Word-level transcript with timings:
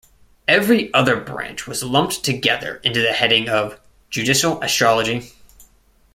Every 0.47 0.91
other 0.95 1.15
branch 1.19 1.67
was 1.67 1.83
lumped 1.83 2.23
together 2.23 2.77
into 2.83 3.01
the 3.03 3.11
heading 3.13 3.49
of 3.49 3.79
'judicial 4.09 4.59
astrology'. 4.63 5.31